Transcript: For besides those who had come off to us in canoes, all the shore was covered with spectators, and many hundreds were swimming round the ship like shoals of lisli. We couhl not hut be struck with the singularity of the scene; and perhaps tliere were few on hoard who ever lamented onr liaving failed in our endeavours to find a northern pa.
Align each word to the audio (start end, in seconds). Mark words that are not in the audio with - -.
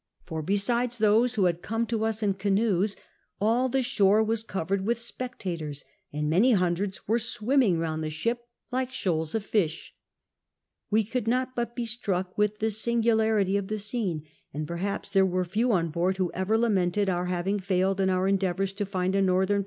For 0.25 0.41
besides 0.41 0.97
those 0.97 1.35
who 1.35 1.45
had 1.45 1.61
come 1.61 1.83
off 1.83 1.87
to 1.89 2.05
us 2.05 2.23
in 2.23 2.33
canoes, 2.33 2.95
all 3.39 3.69
the 3.69 3.83
shore 3.83 4.23
was 4.23 4.41
covered 4.41 4.83
with 4.83 4.97
spectators, 4.97 5.83
and 6.11 6.27
many 6.27 6.53
hundreds 6.53 7.07
were 7.07 7.19
swimming 7.19 7.77
round 7.77 8.03
the 8.03 8.09
ship 8.09 8.47
like 8.71 8.91
shoals 8.91 9.35
of 9.35 9.45
lisli. 9.51 9.91
We 10.89 11.03
couhl 11.05 11.27
not 11.27 11.51
hut 11.55 11.75
be 11.75 11.85
struck 11.85 12.35
with 12.35 12.57
the 12.57 12.71
singularity 12.71 13.57
of 13.57 13.67
the 13.67 13.77
scene; 13.77 14.23
and 14.51 14.65
perhaps 14.67 15.11
tliere 15.13 15.29
were 15.29 15.45
few 15.45 15.71
on 15.71 15.93
hoard 15.93 16.17
who 16.17 16.31
ever 16.33 16.57
lamented 16.57 17.07
onr 17.07 17.27
liaving 17.27 17.61
failed 17.61 17.99
in 18.01 18.09
our 18.09 18.27
endeavours 18.27 18.73
to 18.73 18.87
find 18.87 19.13
a 19.13 19.21
northern 19.21 19.59
pa. 19.59 19.59